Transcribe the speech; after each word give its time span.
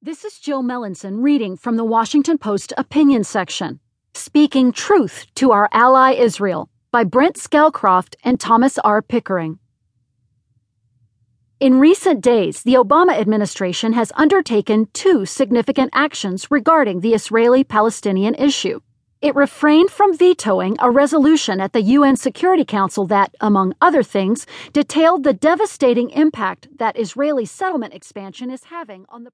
This 0.00 0.24
is 0.24 0.38
Jill 0.38 0.62
Melancon 0.62 1.24
reading 1.24 1.56
from 1.56 1.76
the 1.76 1.84
Washington 1.84 2.38
Post 2.38 2.72
opinion 2.78 3.24
section. 3.24 3.80
Speaking 4.14 4.70
Truth 4.70 5.26
to 5.34 5.50
Our 5.50 5.68
Ally 5.72 6.12
Israel 6.12 6.70
by 6.92 7.02
Brent 7.02 7.34
Scowcroft 7.34 8.14
and 8.22 8.38
Thomas 8.38 8.78
R. 8.78 9.02
Pickering. 9.02 9.58
In 11.58 11.80
recent 11.80 12.20
days, 12.20 12.62
the 12.62 12.74
Obama 12.74 13.18
administration 13.18 13.94
has 13.94 14.12
undertaken 14.14 14.86
two 14.92 15.26
significant 15.26 15.90
actions 15.92 16.48
regarding 16.48 17.00
the 17.00 17.12
Israeli 17.12 17.64
Palestinian 17.64 18.36
issue. 18.36 18.78
It 19.20 19.34
refrained 19.34 19.90
from 19.90 20.16
vetoing 20.16 20.76
a 20.78 20.92
resolution 20.92 21.60
at 21.60 21.72
the 21.72 21.82
UN 21.82 22.14
Security 22.14 22.64
Council 22.64 23.04
that, 23.08 23.34
among 23.40 23.74
other 23.80 24.04
things, 24.04 24.46
detailed 24.72 25.24
the 25.24 25.32
devastating 25.32 26.10
impact 26.10 26.68
that 26.78 26.96
Israeli 26.96 27.44
settlement 27.44 27.94
expansion 27.94 28.48
is 28.48 28.64
having 28.70 29.06
on 29.08 29.24
the 29.24 29.26